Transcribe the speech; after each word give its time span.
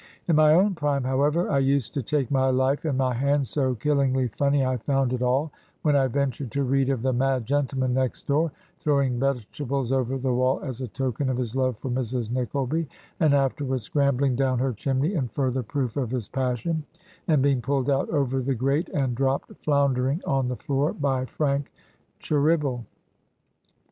In 0.27 0.35
my 0.35 0.51
own 0.55 0.73
prime, 0.73 1.03
however, 1.03 1.47
I 1.51 1.59
used 1.59 1.93
to 1.93 2.01
take 2.01 2.31
my 2.31 2.49
life 2.49 2.85
in 2.87 2.97
my 2.97 3.13
hand, 3.13 3.47
so 3.47 3.75
kiUingly 3.75 4.33
funny 4.35 4.65
I 4.65 4.77
found 4.77 5.13
it 5.13 5.21
aU, 5.21 5.51
when 5.83 5.95
I 5.95 6.07
ventured 6.07 6.49
to 6.53 6.63
read 6.63 6.89
of 6.89 7.03
the 7.03 7.13
mad 7.13 7.45
gentleman 7.45 7.93
next 7.93 8.25
door, 8.25 8.51
throwing 8.79 9.19
vegetables 9.19 9.91
over 9.91 10.17
the 10.17 10.33
wall 10.33 10.59
as 10.61 10.81
a 10.81 10.87
token 10.87 11.29
of 11.29 11.37
his 11.37 11.55
love 11.55 11.77
for 11.77 11.91
Mrs. 11.91 12.31
Nickleby, 12.31 12.87
and 13.19 13.35
afterwards 13.35 13.83
scrambling 13.83 14.35
down 14.35 14.57
her 14.57 14.73
chimney 14.73 15.13
in 15.13 15.27
further 15.27 15.61
proof 15.61 15.95
of 15.97 16.09
his 16.09 16.27
passion, 16.27 16.83
and 17.27 17.43
being 17.43 17.61
pulled 17.61 17.87
out 17.91 18.09
over 18.09 18.41
the 18.41 18.55
grate 18.55 18.89
and 18.95 19.13
dropped 19.13 19.55
flounder 19.57 20.07
ing 20.09 20.23
on 20.25 20.47
the 20.47 20.55
floor 20.55 20.93
by 20.93 21.25
Frank 21.25 21.71
Cheeryble. 22.19 22.85